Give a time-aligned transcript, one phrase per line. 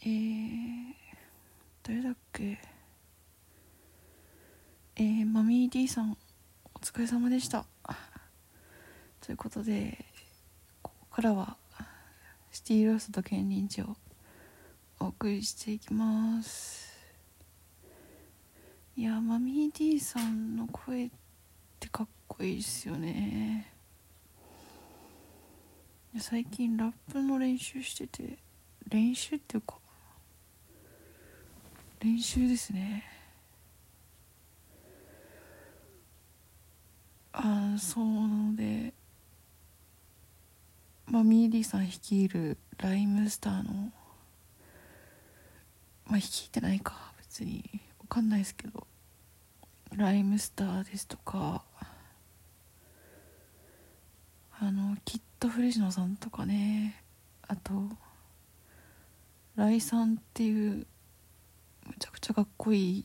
[0.00, 0.94] えー、
[1.82, 2.56] 誰だっけ？
[4.94, 6.16] えー、マミー D さん
[6.72, 7.66] お疲れ様でした。
[9.20, 10.04] ということで
[10.82, 11.56] ここからは
[12.52, 13.96] シティロースト兼任地を
[15.00, 16.96] お送りしていきます。
[18.96, 21.10] いやマミー D さんの声っ
[21.80, 23.72] てかっこいいですよね。
[26.20, 28.38] 最近ラップの練習してて
[28.88, 29.77] 練習っていうか
[32.00, 33.04] 練習ですね。
[37.32, 38.92] あそうなので
[41.06, 43.92] まあミーディさん率いるライムスターの
[46.06, 47.80] まあ率いてないか別に。
[48.00, 48.86] わかんないですけど
[49.94, 51.62] ライムスターですとか
[54.60, 57.02] あのキッドフレジノさんとかね。
[57.46, 57.72] あと
[59.56, 60.86] ライさんっていう
[61.98, 63.04] ちゃくちゃかっこいい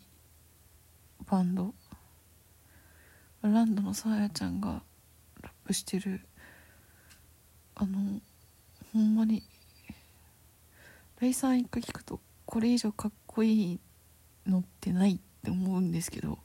[1.30, 1.74] バンド。
[3.42, 4.84] ランドのさあやちゃんが
[5.42, 6.22] ラップしてる。
[7.76, 8.22] あの
[8.94, 9.44] ほんまに
[11.20, 13.80] ライさん一回聞くとこれ以上かっこいい
[14.46, 16.38] のってないって思うんですけど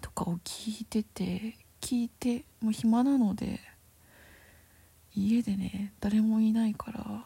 [0.00, 3.60] とかを聞いてて聞いてもう暇なので
[5.14, 7.24] 家でね誰もいないから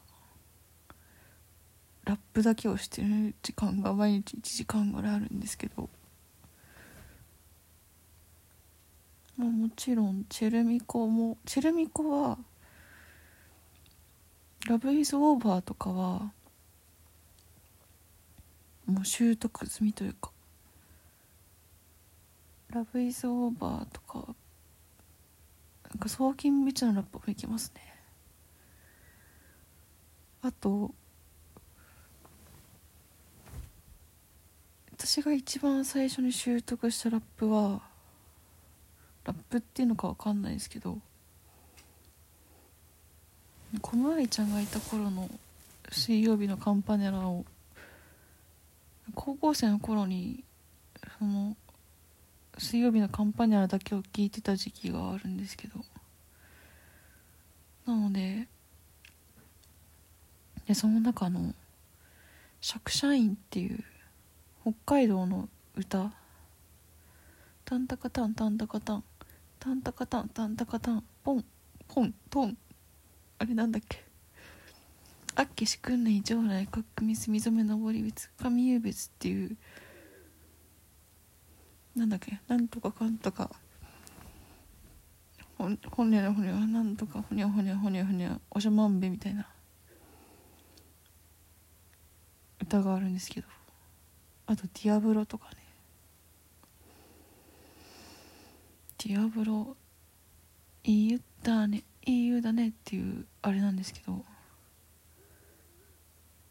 [2.11, 5.89] ラップだけをしてる時間が毎日1時間ぐらいあるんですけど、
[9.37, 12.39] まあ、もちろんチェルミコもチェルミコは
[14.67, 16.33] 「ラブ・イズ・オーバー」とかは
[18.87, 20.33] もう習得済みというか
[22.71, 24.35] 「ラブ・イズ・オーバー」とか
[25.91, 27.83] なんか送金ビチのラップもいけますね。
[30.43, 30.93] あと
[35.03, 37.81] 私が一番最初に習得したラップは
[39.25, 40.99] ラップっていうのか分かんないですけど
[43.81, 45.31] 小室ちゃんがいた頃の
[45.91, 47.47] 水曜日のカンパネラを
[49.15, 50.45] 高校生の頃に
[51.19, 51.57] その
[52.59, 55.81] 水曜日のカンパネラだけを聞いてた時期があるんですけど
[57.87, 58.47] なので
[60.67, 61.55] でその中の
[62.61, 63.83] 「シャクシャイン」っていう
[64.71, 66.13] 北海道の歌。
[67.65, 69.05] タンタカタンタンタカタン。
[69.59, 71.05] タンタカタンタンタカタン。
[71.25, 71.45] ポン
[71.89, 72.57] ポントン。
[73.39, 74.05] あれなんだっけ。
[75.35, 78.31] あっけしくんねい将来かっくみすみぞめのぼり別。
[78.41, 79.57] 神優別っていう。
[81.97, 82.39] なんだっけ。
[82.47, 83.51] なんとかかんとか。
[85.59, 89.49] ほほにゃほにゃなんとかほにゃほにゃほにゃほにゃおしゃまんべみたいな。
[92.63, 93.49] 歌があるんですけど。
[94.51, 95.57] あと「ディアブロ」とかね
[98.99, 99.77] 「ディアブロ」
[100.83, 104.25] 「いい湯だねいい湯だね」っていうあれなんですけど。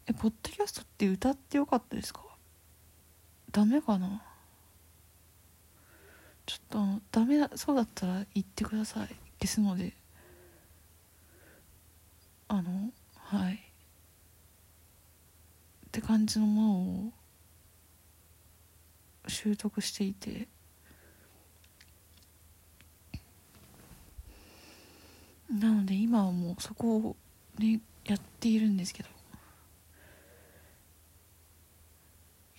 [0.07, 2.23] えポッドキャストって歌ってよかったですか？
[3.51, 4.23] ダメかな？
[6.45, 9.09] ちょっとダメだそうだったら言ってください。
[9.41, 9.93] 消すので。
[12.47, 13.55] あのはい。
[13.55, 13.59] っ
[15.91, 16.71] て感じのもの
[17.07, 17.13] を
[19.29, 20.47] 習得していて。
[25.49, 27.15] なので今はもうそこを
[27.57, 29.09] ねやっているんですけど。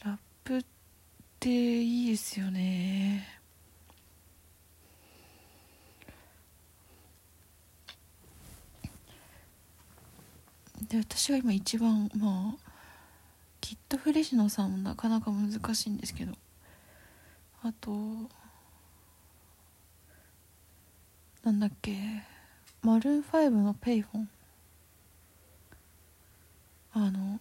[0.04, 0.64] ラップっ
[1.38, 1.48] て
[1.82, 3.40] いいですよね。
[10.88, 12.70] で私が今一番まあ
[13.60, 16.32] キッドフレシノさんもなかなか難しいんですけど。
[17.62, 17.90] あと
[21.42, 21.94] なんだっけ
[22.82, 24.28] Maroon 5の Payphone。
[26.92, 27.38] あの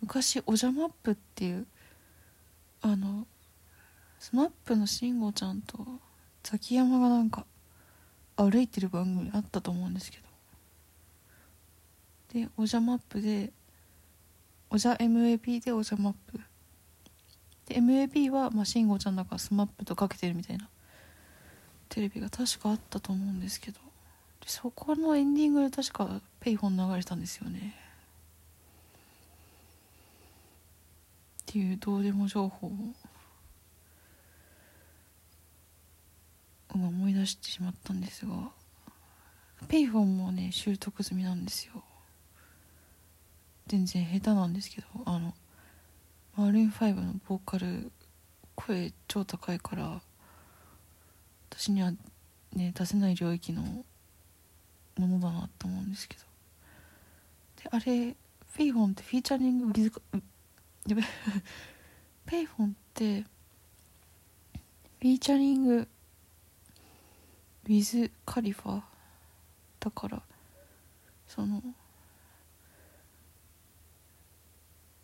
[0.00, 1.66] 昔おじゃマップっていう
[2.80, 3.26] あの
[4.18, 5.76] スマップの慎吾ちゃんと
[6.42, 7.44] ザキヤマがなんか
[8.36, 10.28] 歩いてる番組あったと思うんですけど。
[12.40, 13.52] でおじゃマップで
[14.70, 16.40] おじゃ MAP でおじゃマップ。
[17.68, 20.68] で MAP はまあ慎吾ちゃんだからスマップとかけてるみたいな。
[21.90, 23.78] テレビが確かあったと思うんですけど。
[24.40, 27.74] でそこのエンディングで確か Payphone 流れたんですよね。
[31.42, 32.70] っていうどうでも情報を
[36.72, 38.50] 思い出してしまったんですが。
[39.66, 41.82] ペイフォンもね習得済みなんですよ。
[43.66, 45.34] 全然下手なんですけどあの
[46.38, 47.90] マーリン5のボーカル
[48.54, 50.00] 声超高いから
[51.50, 51.90] 私には
[52.54, 53.60] ね出せない領域の
[54.96, 56.22] ものだなと思うんですけど。
[57.64, 58.14] であれ
[58.56, 59.92] ペイフォンってフィーチャリングウィズ
[60.86, 61.02] やべ
[62.24, 68.80] ペイフォンってフィーチャリングウィズ・カリファ
[69.80, 70.22] だから
[71.26, 71.60] その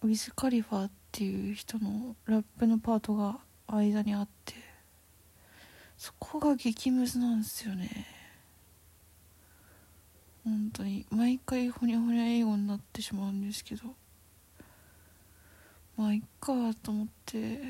[0.01, 3.39] ウィズ・カリファってていう人のラップのパートが
[3.69, 4.55] 間にあって
[5.97, 8.07] そこが激ムズなんですよね。
[10.45, 11.07] 本当に。
[11.11, 13.95] 毎回ほにゃほにゃ英語になってしまうんですけど。
[15.97, 16.53] まあいっか
[16.83, 17.61] と思って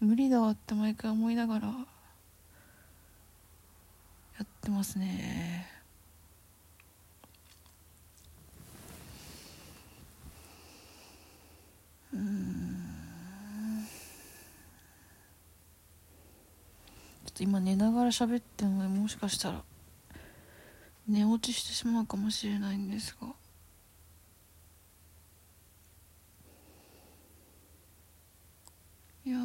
[0.00, 1.74] 無理だわって毎回思いながらや
[4.42, 5.70] ってますね
[12.12, 12.82] うん
[17.24, 19.62] ちょっと今寝ながら喋ってるのでもしかしたら
[21.08, 23.28] 寝落ちしてしまうかもしれないんですが。
[29.24, 29.38] いや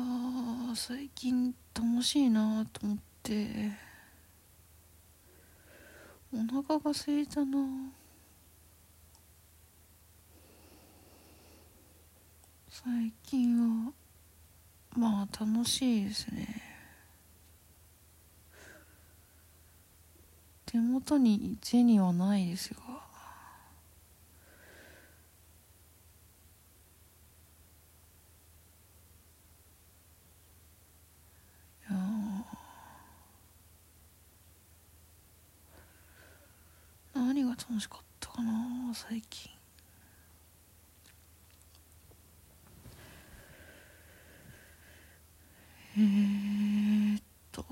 [0.75, 3.71] 最近楽しいなと思って
[6.33, 7.57] お腹が空いたな。
[12.69, 13.93] 最近は
[14.95, 16.66] まあ楽しいですね。
[20.77, 22.81] 手元に銭はないですが。
[37.15, 39.49] 何が楽しかったかな最近
[45.97, 47.21] えー、っ
[47.51, 47.65] と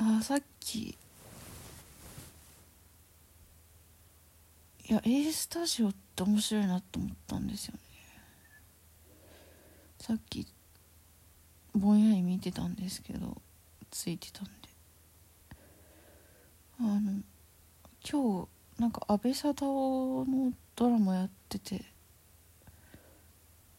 [0.00, 0.96] あさっきい
[4.88, 7.80] や A スタジオって面白いなと思ったんですよね。
[9.98, 10.46] さっき
[11.74, 13.40] ぼんやり見てたんですけど
[13.90, 14.50] ついてたんで。
[16.80, 17.22] あの
[18.06, 18.46] 今
[18.76, 21.86] 日なんか安倍貞夫のドラマやってて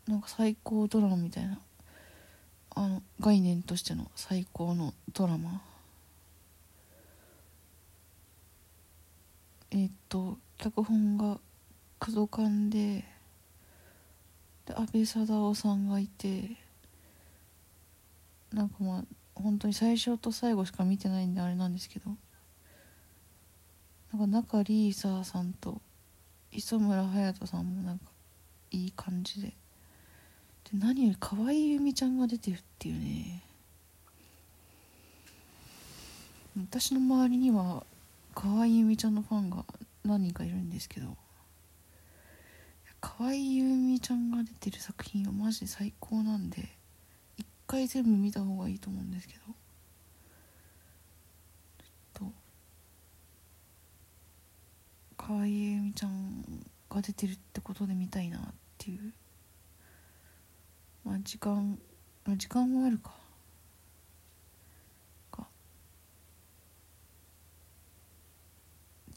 [0.08, 1.60] なんか最高ドラマみたいな
[2.72, 5.62] あの概念としての最高のドラマ。
[9.70, 11.40] えっ、と脚本が
[12.00, 13.06] 工藤館で
[14.66, 16.58] で安倍貞夫さんがいて
[18.52, 19.04] なんかまあ
[19.36, 22.12] 本当に最初と最後しか見てないんであれなんですけど
[24.12, 25.82] なんか中里依紗さんと
[26.52, 28.06] 磯村勇斗さんもなんか
[28.72, 29.56] いい感じでで
[30.74, 33.44] 何より可愛い由美ちゃんが出てるっていうね。
[36.58, 37.86] 私の周りには
[38.36, 39.64] 可愛い由美ちゃんのファンが
[40.04, 41.16] 何人かいるんですけど
[43.02, 46.70] 可愛い由美ちゃんが出てる作品はマジで最高なんで
[47.38, 52.30] 一回全部見た方がいいと思うんですけどちょっ
[55.18, 56.44] と可愛い由美ちゃん
[56.90, 58.42] が出てるってことで見たいなっ
[58.78, 59.14] ていう。
[61.06, 61.78] まあ時間
[62.38, 63.12] 時間もあるか。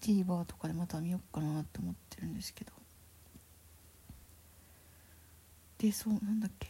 [0.02, 2.73] TVer とかでまた見よっかなって思ってるんですけど。
[5.78, 6.68] でそうなんだっけ。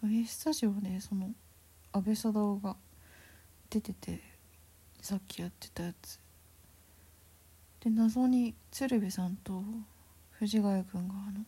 [0.00, 1.30] そう A スタジオでその
[1.92, 2.76] 安倍貞夫が
[3.70, 4.20] 出てて
[5.00, 6.18] さっきやってたやつ。
[7.80, 9.62] で謎に鶴瓶さんと
[10.32, 11.44] 藤ヶ谷君があの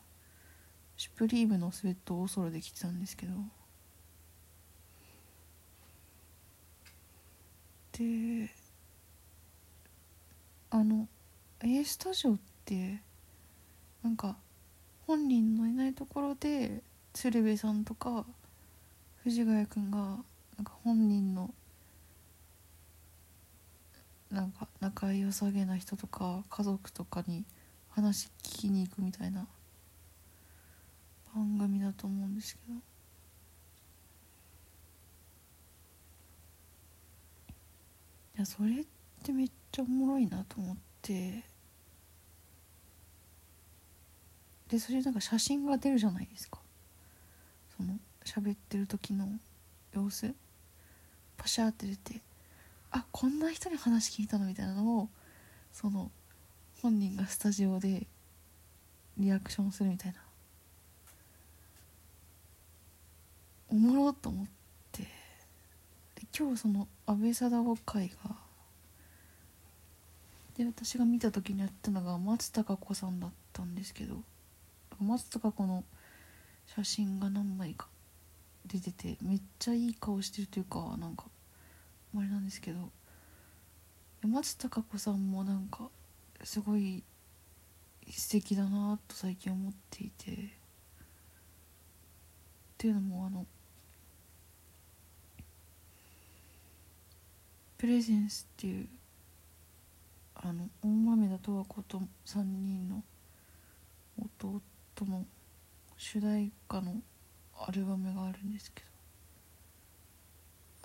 [0.96, 3.32] シュプリームのスウェットをおそろで着てたんですけど。
[7.92, 8.50] で
[10.70, 11.08] あの
[11.60, 13.00] A スタジオって
[14.02, 14.36] なんか
[15.06, 16.82] 本人のいないところで
[17.14, 18.26] 鶴瓶さんとか
[19.24, 21.54] 藤ヶ谷君がなんか本人の
[24.30, 27.44] なんか仲良さげな人とか家族とかに
[27.88, 29.46] 話聞きに行くみたいな
[31.34, 32.74] 番組だと思うんですけど。
[38.36, 38.84] いやそれっ
[39.24, 41.44] てめっちゃおもろいなと思って。
[44.68, 46.58] でそれなんか写真が出るじゃないですか。
[47.76, 49.28] その喋ってる時の
[49.92, 50.34] 様子。
[51.36, 52.20] パシャって出て
[52.90, 55.08] あこんな人に話聞いたのみたいなのを
[55.72, 56.10] その
[56.82, 58.06] 本人がスタジオで
[59.16, 60.18] リアクションするみたいな。
[63.70, 64.46] おもろと思っ
[64.92, 65.02] て。
[65.02, 65.06] で
[66.36, 68.47] 今日その安倍貞夫会が
[70.58, 74.16] で私が見た時にやったのが松たか子さんだったんですけど
[75.00, 75.84] 松たか子の
[76.66, 77.86] 写真が何枚か
[78.66, 81.26] 出ててめっちゃいい顔してるというかなんか
[82.16, 82.90] あれなんですけど
[84.26, 85.88] 松たか子さんもなんか
[86.42, 87.04] すごい
[88.10, 90.34] 素敵だなと最近思っていてっ
[92.78, 93.46] ていうのもあの
[97.78, 98.88] プレゼンスっていう
[100.40, 103.02] あの大豆田十和子と3人の
[104.40, 104.60] 弟
[105.06, 105.24] の
[105.96, 106.96] 主題歌の
[107.66, 108.88] アルバムがあるんですけど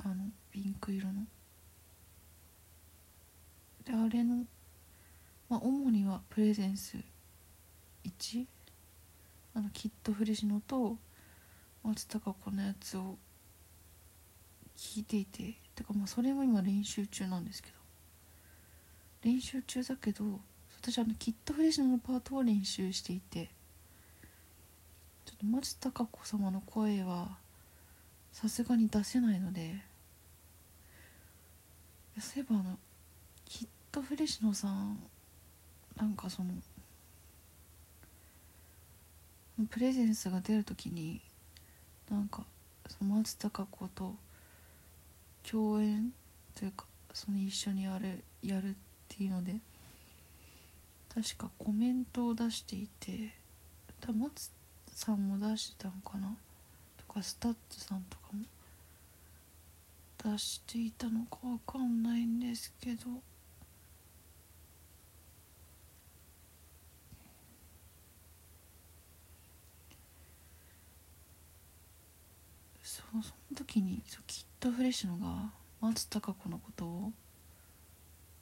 [0.10, 1.14] あのピンク色の。
[3.86, 4.46] であれの
[5.50, 6.98] まあ主にはプレゼンス
[8.06, 8.46] 1
[9.54, 10.98] あのキッドフレシノと
[11.84, 13.18] 松たか子のやつを
[14.76, 17.83] 聞いていててかまあそれも今練習中なんですけど
[19.24, 20.42] 練習中だけど
[20.82, 23.50] 私あのキッドフレッシノのパートを練習していて
[25.26, 27.38] ちょっと松たか子様の声は
[28.34, 29.76] さすがに出せないので
[32.20, 32.78] そういえばあの
[33.46, 35.00] KID FRESINO さん
[35.96, 36.52] なんかその
[39.70, 41.22] Presence が出る時に
[42.12, 42.44] なんか
[42.90, 44.16] その松たか子と
[45.50, 46.12] 共演
[46.56, 49.56] というかその一緒にやるやるってていうので
[51.14, 53.34] 確かコメントを出していて
[54.02, 54.52] 多分松
[54.96, 56.36] さんも出してたんかな？
[57.08, 58.44] とか STUTS さんとかも
[60.34, 63.02] 出していたのかわかんないんですけど。
[72.82, 75.50] そうその時にそうキッドフレッシュのが
[75.82, 77.12] 松たか子のことを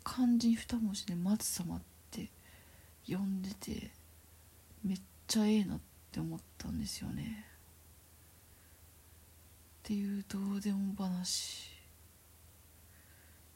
[0.04, 2.30] 漢字二文字で松様って
[3.08, 3.92] 呼んでて
[4.84, 5.80] めっちゃええなっ
[6.12, 7.46] て思ったんですよね。
[9.84, 11.72] っていうどうでも話。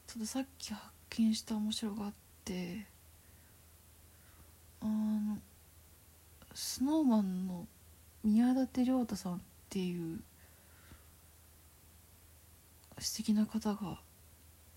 [0.06, 2.12] ちょっとさっき発見した面白があっ
[2.44, 2.86] て
[4.80, 5.38] あの
[6.54, 7.66] スノーマンの
[8.22, 9.38] 宮舘涼太さんっ
[9.68, 10.20] ていう
[12.98, 14.00] 素敵な方が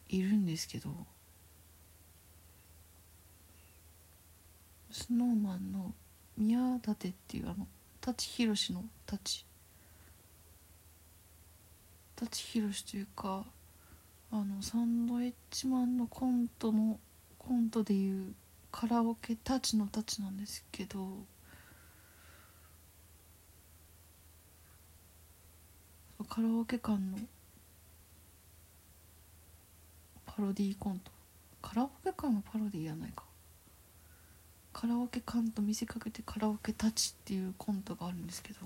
[0.10, 0.90] いるんですけど
[5.00, 5.94] スノーマンの
[6.38, 7.68] 宮舘っていうあの
[8.02, 9.46] 舘ひろしの舘。
[12.18, 13.46] 舘ひろしというか
[14.30, 17.00] あのサンドウィッチマンのコントの
[17.38, 18.34] コントでいう
[18.74, 21.08] カラオケタチのタチなんですけど
[26.28, 27.18] カラオケ館の
[30.26, 31.12] パロディーコント。
[31.62, 33.29] カラオケ館のパロディーやないか。
[34.72, 38.60] カラオケ館と見せかけてカラオケタッチっていうコントがあるんですけど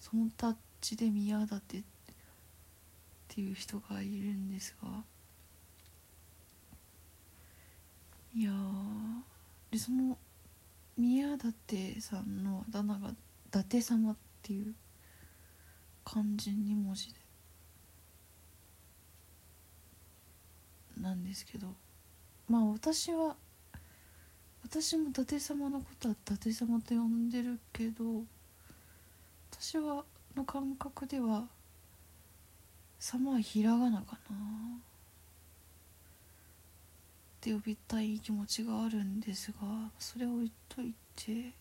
[0.00, 1.82] そのタッチで宮舘っ
[3.28, 4.88] ていう人がいるんですが
[8.34, 8.52] いや
[9.70, 10.16] でその
[10.96, 13.14] 宮舘さんのあだ名が伊
[13.50, 14.74] 達様っていう
[16.04, 17.20] 漢字2文字で
[21.00, 21.74] なんですけど
[22.48, 23.36] まあ私は
[24.70, 28.04] 私も伊達様のことは伊達様と呼んでるけど
[29.50, 30.04] 私は
[30.36, 31.44] の感覚では
[32.98, 34.36] 様はひらがなかな。
[37.38, 41.52] って呼びたい気持ちがあるんですがそれを言っといて。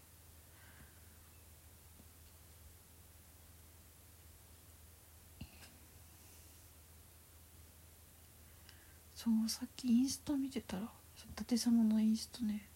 [9.16, 10.88] そうさっきインスタ見てたら伊
[11.36, 12.68] 達様のインスタね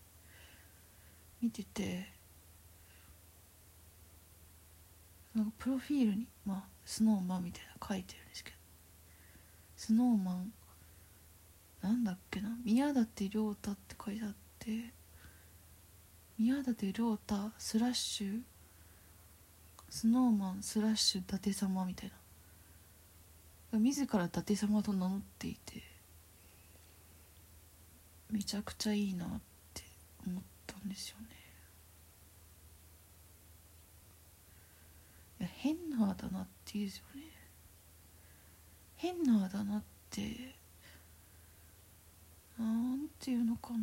[1.41, 2.07] 見てて
[5.35, 8.57] なんかプロフィールにまあスノーマンみたいな書いてるんですけど
[9.77, 10.53] スノーマン
[11.81, 14.93] なんだっけな宮舘涼太って書いてあって
[16.37, 18.41] 宮舘涼太スラッシュ
[19.89, 22.11] スノーマンスラッシュ伊達様みたい
[23.71, 25.83] な自ら伊達様と名乗っていて
[28.31, 29.29] めちゃくちゃいいなっ
[29.73, 29.83] て
[30.25, 31.27] 思ったんですよね
[35.41, 37.21] いや変なあだ名っていいですよね。
[38.97, 40.55] 変なあだ名って
[42.57, 43.79] なんていうのかな。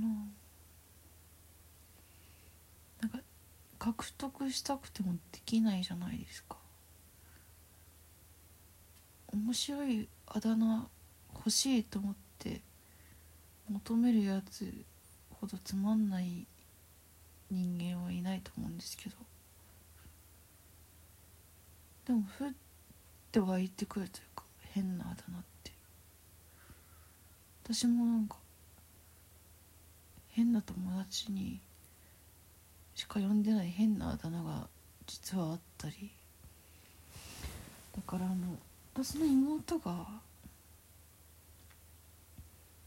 [3.01, 3.19] なんか
[3.79, 6.57] 獲得したくてもできないじゃないですか。
[9.33, 10.89] 面白いあだ名
[11.35, 12.61] 欲しいと思って
[13.71, 14.73] 求めるやつ
[15.31, 16.47] ほどつまんない
[17.51, 19.17] 人間はいないと思うんですけど。
[22.09, 22.51] でもふっ
[23.31, 25.73] て湧いてくるというか変なあだ名って
[27.65, 28.37] 私もなんか
[30.31, 31.61] 変な友達に
[32.95, 34.69] しか呼んでない変なあだ名が
[35.07, 36.11] 実はあったり。
[37.95, 38.57] だからあの
[38.95, 40.07] 私の妹が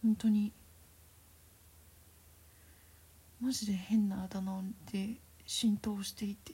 [0.01, 0.51] 本当に
[3.39, 6.53] マジで変なあだ名で浸透していて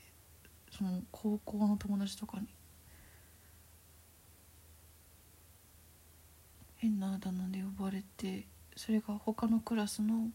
[0.71, 2.56] その高校の友達とかに。
[6.87, 8.45] 変なあだ名で呼ばれて
[8.77, 10.29] それが他のクラスの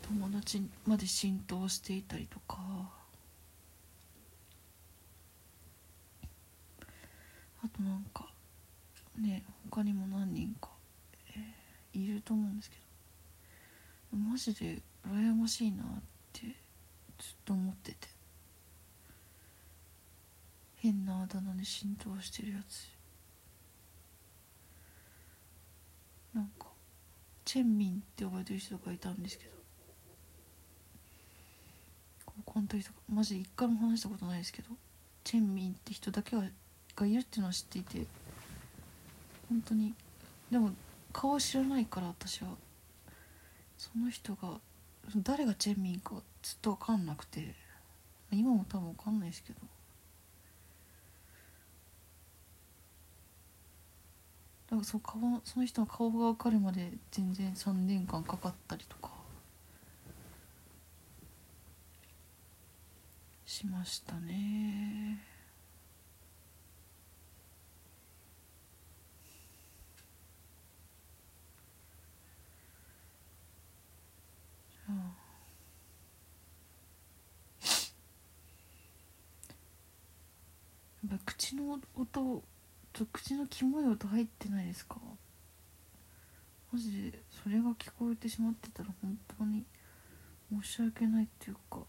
[0.00, 2.56] 友達まで浸透していたりとか。
[7.62, 8.26] あとなんか
[9.20, 10.70] ね他にも何人か、
[11.36, 12.76] えー、いると思うんですけ
[14.10, 14.16] ど。
[14.16, 15.86] マジで羨ましいなっ
[16.32, 16.54] てずっ
[17.44, 18.08] と思ってて。
[20.76, 22.97] 変なあだ名で浸透してるやつ。
[26.38, 26.68] なんか
[27.44, 29.50] チェンミンって呼ばれてる人がいたんですけど。
[32.24, 34.68] 高校の時とかマジで一回も話したことないですけど。
[35.24, 36.44] チェンミンって人だけは
[36.94, 38.06] がいるっていうのは知っていて。
[39.48, 39.92] 本当に
[40.50, 40.70] でも
[41.12, 42.50] 顔知らないから私は。
[43.76, 44.60] その人が
[45.16, 47.54] 誰がチェンミンかずっと分かんなくて。
[48.30, 49.58] 今も多分分かんないですけど。
[54.70, 59.10] だからそ顔その人の顔が分かるまで全然3年間かかったりとか
[63.46, 65.28] しましたね。
[81.24, 82.42] 口の音
[82.98, 84.96] と口のキモい音入ってないですか？
[86.72, 89.64] マジでそれが聞こえてしまってたら本当に
[90.50, 91.86] 申し訳ないっていうか。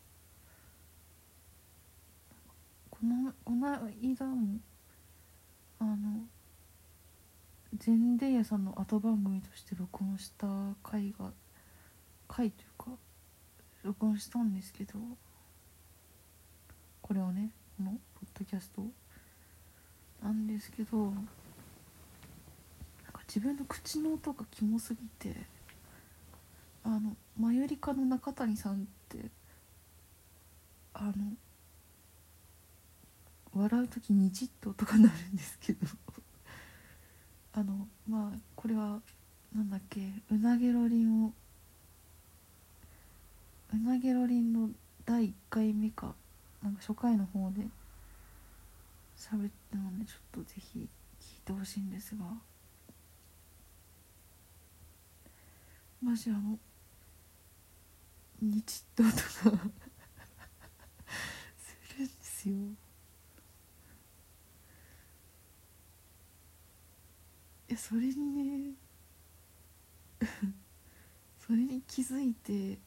[2.92, 3.68] このこの
[4.04, 4.60] 間も
[5.80, 6.28] あの
[7.76, 10.48] ゼンデイヤさんの後番組として録音した
[10.84, 11.32] 回が
[12.28, 12.92] 回というか
[13.84, 15.00] 録音したんですけど
[17.02, 18.84] これをねこのポッドキャスト
[20.24, 21.14] なんですけどなん
[23.14, 25.36] か自分の口の音がキモすぎて
[26.84, 28.78] あのマユリカの中谷さんっ
[29.10, 29.26] て
[30.94, 31.14] あの
[33.54, 35.88] 笑う時にじっと音が鳴るんですけど
[37.54, 39.00] あのまあこれは
[39.56, 40.02] なんだっけ
[40.32, 41.34] うなげろりんを
[43.74, 44.70] うなげろりんの
[45.06, 46.14] 第1回目か
[46.62, 47.66] なんか初回の方で
[49.20, 50.88] 喋ったのでちょっとぜひ
[51.20, 52.24] 聞いてほしいんですが。
[56.02, 56.58] マジあの
[58.42, 59.20] 日ととか
[61.60, 62.56] するんですよ。
[67.68, 68.76] いやそれにね
[71.38, 72.80] それに気づいて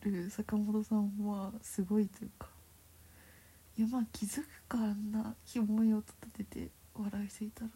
[0.00, 2.57] る坂本さんはすごいというか。
[3.78, 7.70] いやまあ気づくかあんなキモい音立てて笑いすぎたら。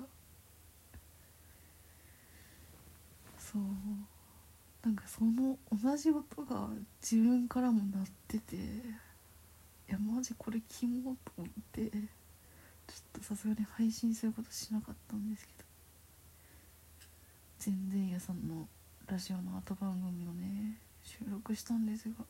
[3.38, 3.62] そう。
[4.84, 6.68] なんかその同じ音が
[7.00, 8.58] 自分からも鳴っててい
[9.86, 12.00] やマジこれキモと思ってちょっ
[13.12, 15.62] とさすがに配信することしなかったんですけど。
[17.60, 18.66] 全然屋さんの
[19.06, 22.24] ラジオの後番組をね収録したんですが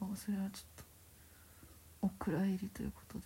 [0.00, 0.93] あそれはちょっと
[2.04, 3.24] お蔵入りということで。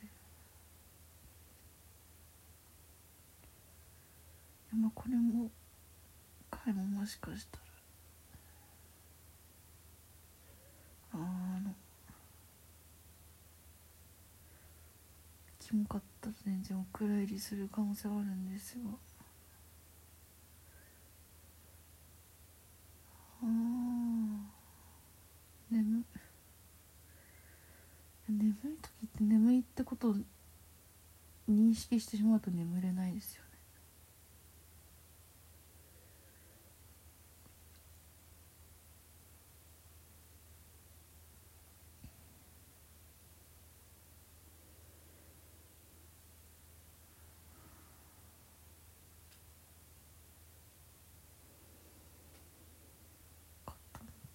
[4.71, 5.51] でもこれも
[6.49, 7.63] 回ももしかしたら。
[11.15, 11.75] あの。
[15.59, 18.91] キモかったら全然お蔵入りする可能性はあるんですが
[23.43, 24.58] ああ
[28.39, 30.15] 眠い時って眠いってことを
[31.51, 33.49] 認識してしまうと眠れないですよね。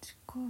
[0.02, 0.44] 力を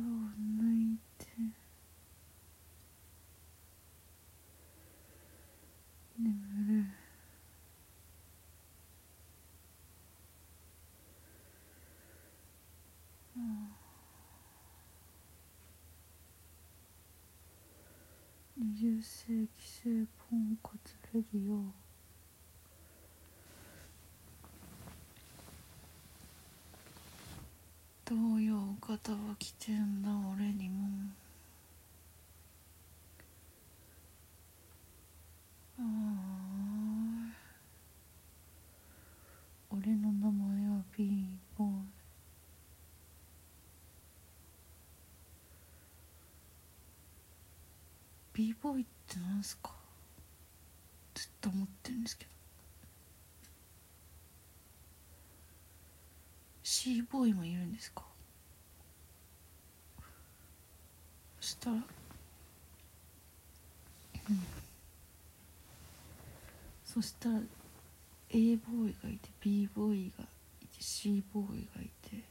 [18.74, 21.62] 20世紀性ポンコツレディオ
[28.04, 30.83] 東洋肩は危険だ俺にも。
[48.34, 49.70] ビーボーイってなんすか？
[51.14, 52.30] ずっと思ってるんですけど。
[56.64, 58.02] C ボーイもいるんですか？
[61.40, 61.76] そしたら？
[61.76, 61.84] うん。
[66.84, 67.36] そしたら
[68.30, 70.24] A ボーイがいて B ボーイが
[70.62, 72.16] いて C ボーイがいて。
[72.16, 72.22] い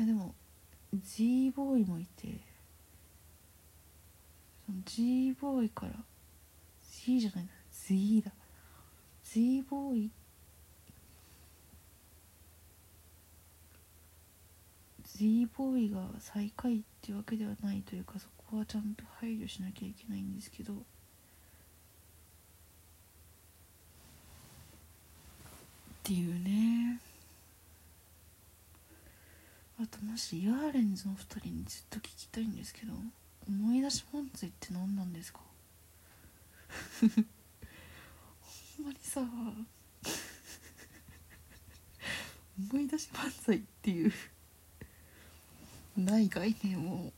[0.00, 0.34] やでも
[1.04, 2.38] G ボーイもいて
[4.66, 5.92] その G ボーイから
[6.90, 8.32] G じゃないな Z だ。
[9.22, 10.10] Z ボーイ
[15.04, 20.76] Z ボーイが最下位ってわけではないというかそこはちゃんと配慮しなきゃいけないんですけどっ
[26.02, 27.00] ていうね。
[29.78, 32.92] あともしヤーレンズの2人にずっと聞きたいんですけど
[33.48, 35.40] 思い出し漫才って何なんですか？
[38.78, 39.20] ほんまにさ
[42.72, 44.12] 思い出し漫才っていう
[45.96, 47.12] ない概念を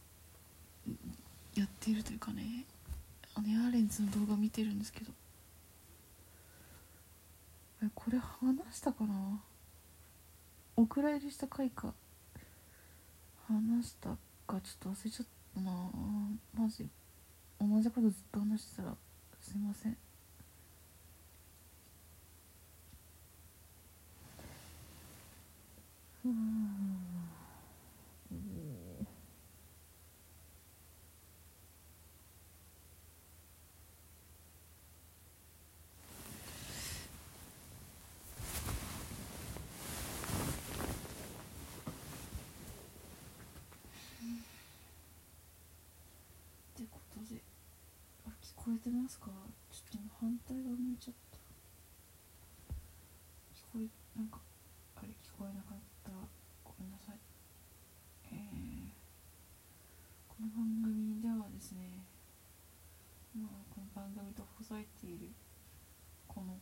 [1.55, 2.65] やっているというかね
[3.35, 5.13] あのヤーレンズの動画見てるんですけど。
[7.81, 9.41] えこれ話したかな？
[10.77, 11.95] お蔵入りした回か。
[13.49, 15.73] 話したかちょっと忘れちゃったな。
[16.57, 16.89] マジ。
[17.61, 18.95] 同じことずっと話してたら
[19.41, 19.97] すいません
[26.25, 26.99] うん
[46.75, 47.41] ってことで
[48.27, 49.33] あ聞こえてますか？
[49.73, 51.39] ちょっと反対側向いちゃった。
[53.57, 54.41] 聞こえなんか
[54.97, 56.11] あれ聞こえなかった。
[56.63, 57.17] ごめんなさい。
[58.31, 58.93] えー、
[60.29, 62.05] この番組ではですね
[63.35, 65.33] まあこの番組とほざいている
[66.29, 66.61] この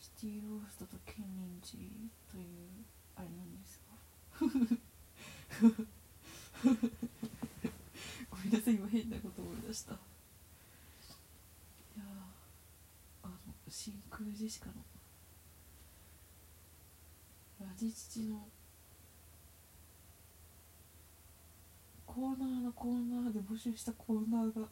[0.00, 2.82] シティローストとケンニンジという
[3.14, 3.94] あれなんですが。
[8.28, 9.96] ごめんなさい今変なこと思い出したい
[11.96, 13.36] やーあの
[13.80, 14.72] 真空ジェシカの。
[17.60, 18.44] ラジチの
[22.04, 24.66] コーナーのコーナーで募集したコーナーが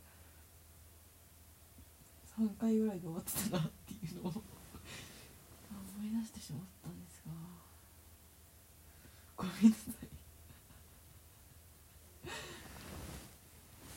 [2.37, 4.42] 3回ぐらいで終わってたなっていうのを思
[6.05, 7.33] い出してしまったんですが。
[9.37, 9.85] ごめんなさ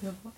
[0.01, 0.05] い。
[0.05, 0.29] やば。
[0.29, 0.35] は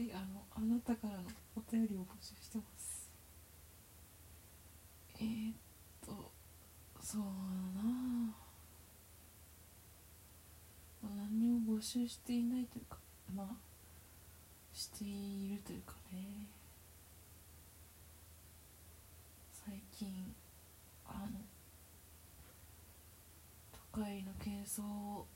[0.00, 1.22] いあのあなたからの
[1.56, 3.08] お便りを募集してます。
[5.18, 5.54] えー、っ
[6.04, 6.30] と
[7.00, 8.34] そうだな。
[11.02, 12.98] まあ何にも募集していないというか
[13.34, 13.46] まあ
[14.74, 16.46] しているというかね。
[19.66, 20.34] 最近
[21.06, 21.40] あの
[23.72, 25.26] 都会の喧騒を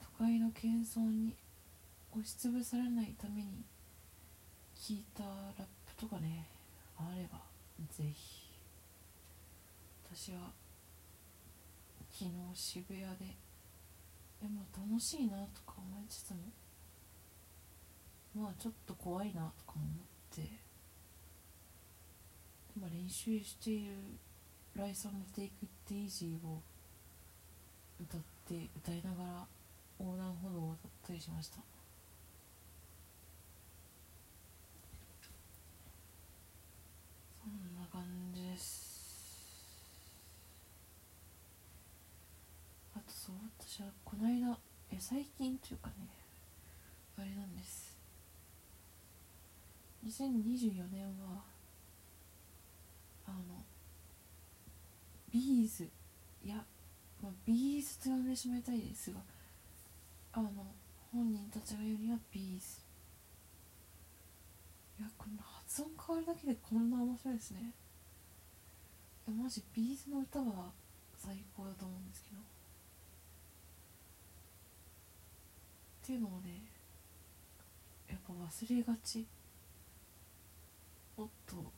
[0.00, 1.34] 都会の喧騒に
[2.12, 3.64] 押しつぶされないために
[4.84, 6.44] 聞いたラップとかね
[6.98, 7.38] あれば
[7.90, 8.44] ぜひ。
[10.14, 10.52] 私は
[12.12, 13.34] 昨日渋谷で
[14.42, 16.36] えまあ楽しいなとか思いつつも
[18.34, 19.86] まあちょっと怖いなとか思っ
[20.36, 20.42] て
[22.76, 23.94] 今練習している
[24.76, 26.60] ライさんの「Take It Easy」を
[28.00, 29.46] 歌って歌いながら
[29.98, 31.58] 横断歩道を渡ったりしました
[37.42, 38.94] そんな感じです
[43.74, 44.56] 私はこの間
[44.92, 46.06] え最近というかね
[47.18, 47.98] あれなんです。
[50.06, 51.42] 2024年は
[53.26, 53.64] あの
[55.32, 55.90] B'z
[56.44, 56.64] いや、
[57.20, 59.18] まあ、 B'z と呼んでしまいたいですが
[60.34, 60.50] あの
[61.12, 62.78] 本人たちが言うには B'z。
[65.00, 67.72] いやこの発音変わるだけでこんな面白いですね。
[69.26, 70.70] いやマジ B'z の歌は
[71.18, 72.53] 最高だと思うんですけど。
[76.04, 76.60] っていうのをね
[78.10, 79.26] やっぱ忘れがち。
[81.16, 81.72] もっと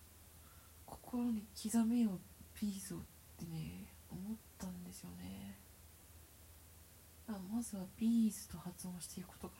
[0.84, 2.18] 心に刻めよう
[2.60, 3.00] B'z をっ
[3.38, 5.54] てね思ったんですよね。
[7.28, 9.54] まずは B'z と発音していくことか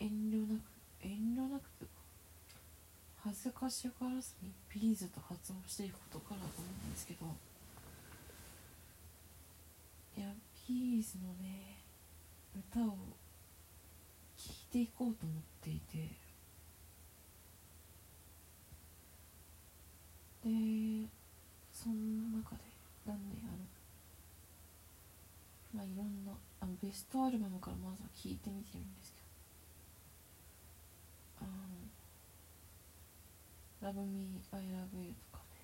[0.00, 0.06] ら。
[0.06, 0.62] 遠慮なく
[1.02, 1.92] 遠慮なくというか
[3.22, 7.26] 恥ずかしがらずに B'z と発音していくことからと思うんですけど。
[10.16, 10.34] いや
[10.66, 11.78] B'z のね
[12.54, 12.96] 歌を
[14.40, 16.08] 聴いていこうと思っていて。
[20.42, 20.48] で
[21.70, 21.94] その
[22.38, 22.62] 中で
[23.06, 23.58] 何年あの
[25.74, 29.20] まあいろんなあのベストアルバムからまずは聴いてみてるんですけど。
[31.42, 31.44] あ
[33.84, 35.60] の「Love Me I Love You」とかね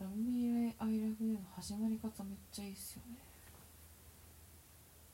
[0.00, 3.16] うん「Love Me I Love You」の始まり方めっちゃいいっすよね。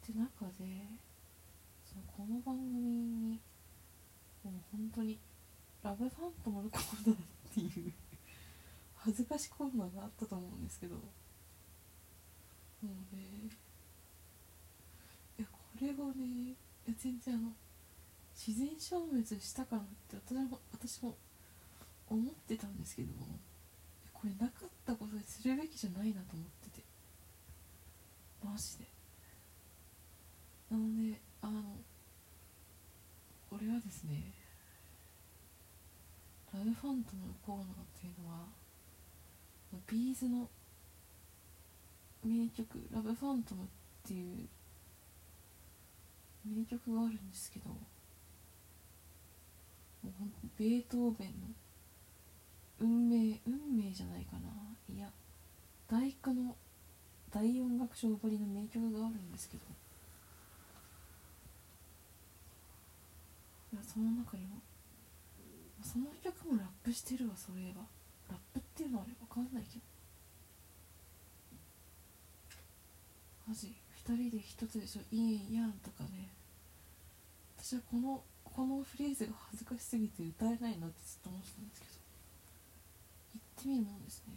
[0.04, 0.84] って中で
[1.82, 3.40] そのこの番組に
[4.44, 5.18] もう本当に
[5.82, 7.18] ラブファントムのコーナーっ
[7.54, 7.92] ていう
[8.96, 10.96] 恥ずかしコーナーがあったと思うんですけど。
[10.96, 11.00] も
[12.82, 12.86] う
[13.16, 13.22] ね
[15.38, 17.52] いやこれをねいや全然あの
[18.36, 21.16] 自然消滅したかなって私も私も
[22.10, 23.51] 思ってたんですけども。
[24.22, 26.84] これなかったことにするべきじゃないなと思ってて。
[28.44, 28.84] マジで。
[30.70, 31.60] なのであの
[33.50, 34.32] これはですね
[36.54, 37.68] ラブファントムのコーナーっ
[38.00, 38.46] ていうのは
[39.88, 40.48] ビーズの
[42.24, 43.66] 名曲「ラブファントム」っ
[44.04, 44.48] ていう
[46.46, 47.76] 名曲があるんですけども
[50.04, 50.10] う
[50.58, 51.48] ベートーベンの
[52.82, 54.50] 運命運命じゃないかな。
[54.92, 55.08] いや
[55.88, 56.56] 大工の
[57.30, 59.62] 大音楽賞ばりの名曲があるんですけど。
[63.72, 64.60] いやその中にも
[65.82, 67.82] その曲もラップしてるわそういえば。
[68.28, 69.84] ラップっていうのはあれわかんないけど。
[73.46, 73.74] マジ
[74.06, 76.28] 2人で一つでしょ「いいやん」とかね。
[77.56, 81.91] 私はこのこのフレーズが恥ずかしすぎて歌えないなってずっと思ってたんですけど。
[83.62, 84.34] ってみるもんですね。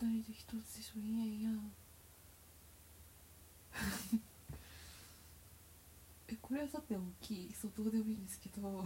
[0.00, 1.50] 2人で一つでしょ「いやいや」
[6.28, 8.84] えこれはさて大きいそうどうでもいいんですけど。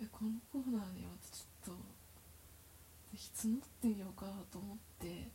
[0.00, 1.78] えこのコーナーねまたちょっとぜ
[3.12, 5.30] ひ募ってみようかなと思って。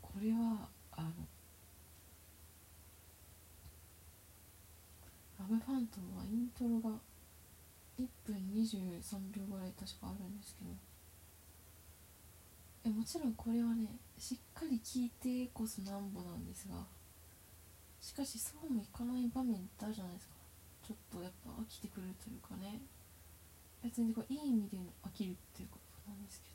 [0.00, 1.12] これはあの
[5.40, 7.00] ラブファントムはイントロが
[7.98, 10.70] 1分23秒ぐらい確かあるんですけど。
[12.84, 16.76] えもちろんこれはねしっかり聞いてこそなんぼなんですが
[17.98, 20.34] しかしそうもいかない場面ってあるじゃないですか。
[20.86, 22.82] ちょっとやっぱ飽きてくるというかね。
[23.82, 26.54] 別にこれいい意味で飽きるっていうことなんですけど。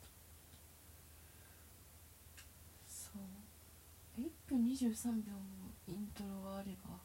[2.85, 4.21] そう。
[4.21, 5.39] 1分23秒の
[5.87, 6.99] イントロがあれば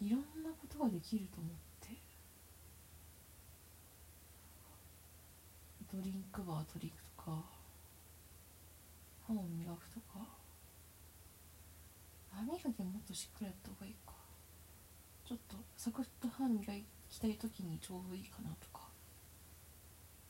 [0.00, 1.71] いろんなことができると思って
[5.92, 7.42] ドリンクバー取り行くとか
[9.26, 10.26] 歯を磨くとか。
[12.30, 14.12] 歯磨きもっとしっかりやった方がいいか。
[15.28, 16.60] ちょっとサクッと歯磨
[17.10, 18.88] きたい時にちょうどいいかなとか。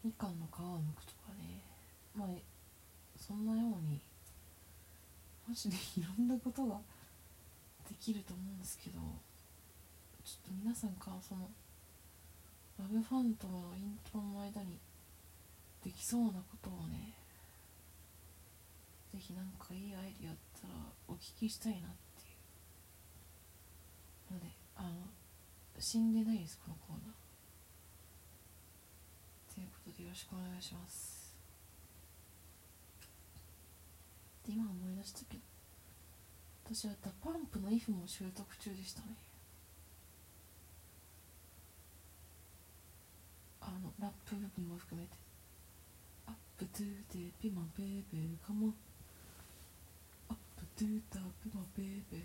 [0.04, 1.62] みかんの皮を剥くとかね。
[2.14, 2.28] まあ
[3.16, 4.00] そんなように
[5.48, 6.80] マジで いろんなことが
[7.88, 8.98] できると思うんですけど。
[10.24, 11.50] ちょっと皆さんからその
[12.78, 14.78] LOVE PHANTOM のイントロの間に
[15.84, 17.14] できそうなことをね
[19.12, 20.74] ぜひなんかいいアイディアあったら
[21.08, 22.24] お聞きしたいなってい
[24.30, 24.90] うのであの
[25.78, 27.12] 死んでないですこのコーナー。
[29.54, 31.34] ということでよろしくお願いします。
[34.46, 35.42] で今思い出したけど
[36.64, 39.08] 私はダパンプの IF も習得中でしたね。
[43.60, 45.21] あのラップ部分も含めて。
[46.62, 48.74] プトゥーテーピマンベーベーカモン
[50.30, 52.20] アップトゥーターピマンベーベー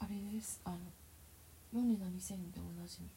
[0.00, 0.60] あれです。
[0.64, 0.78] あの
[1.72, 3.08] 米田2000でおなじみ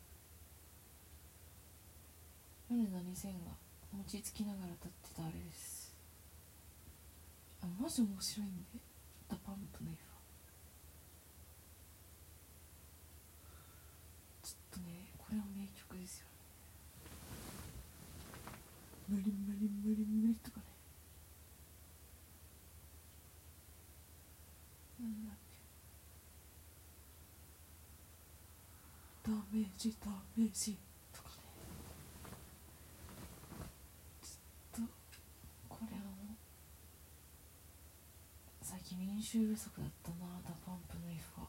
[2.70, 3.58] 米田2000が
[3.92, 5.92] 餅つきながら立ってたあれです。
[7.64, 8.78] あマジ面白いんで。
[9.28, 10.22] ダパンプの F は
[14.44, 16.34] ちょっとねこれは名曲ですよね
[19.14, 20.64] 無理無理無理無理とかね
[25.00, 25.36] なんだっ
[29.24, 30.76] けダメージダメージ
[31.14, 31.36] とかね。
[34.24, 34.92] ちょっと
[35.70, 36.36] これはもう
[38.64, 41.48] 最近練習不足だったなダパンプの F は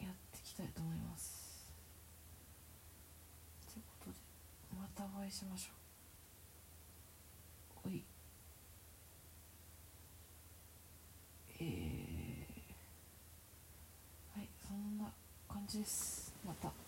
[0.00, 1.68] やっていきたいと思います。
[3.70, 4.16] ということで
[4.80, 5.83] またお会いしましょう。
[7.84, 8.02] はい。
[11.60, 11.64] えー、
[14.38, 15.04] はいそんな
[15.48, 16.32] 感じです。
[16.46, 16.83] また。